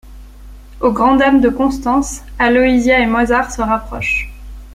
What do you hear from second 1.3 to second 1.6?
de